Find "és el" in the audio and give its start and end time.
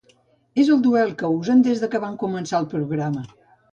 0.61-0.79